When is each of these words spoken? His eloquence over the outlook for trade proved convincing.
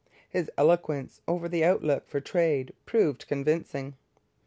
His 0.27 0.49
eloquence 0.57 1.21
over 1.27 1.47
the 1.47 1.63
outlook 1.63 2.07
for 2.09 2.19
trade 2.19 2.73
proved 2.87 3.27
convincing. 3.27 3.95